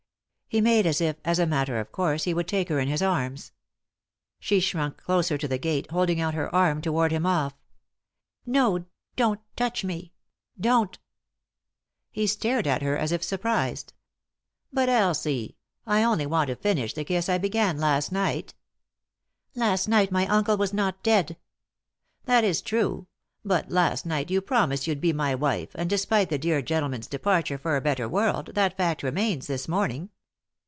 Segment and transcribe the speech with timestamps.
[0.51, 3.01] He made as it, as a matter ot course, he would take her in his
[3.01, 3.53] arms.
[4.37, 7.53] She shrunk closer to the gate, holding out her arm to ward him off"
[8.45, 8.85] No 1—
[9.15, 10.11] don't touch me
[10.59, 10.99] 1— don't I"
[12.11, 13.93] He stared at her as if surprised.
[14.73, 16.55] '9 3i 9 iii^d by Google THE INTERRUPTED KISS "But, Elsie, I only want to
[16.57, 18.53] finish the kiss I began last night."
[19.55, 21.37] "Last night my uncle was not dead.""
[22.25, 23.07] That is true;
[23.45, 27.57] but last night you promised you'd be my wife, and, despite the dear gentleman's departure
[27.57, 30.09] for a better world, that fact remains this morning."